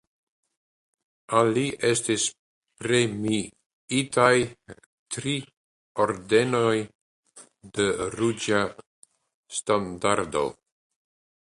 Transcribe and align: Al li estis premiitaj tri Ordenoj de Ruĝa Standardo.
Al 1.39 1.49
li 1.57 1.65
estis 1.89 2.23
premiitaj 2.79 4.33
tri 5.17 5.37
Ordenoj 6.07 6.73
de 7.79 7.89
Ruĝa 8.19 8.65
Standardo. 9.61 10.47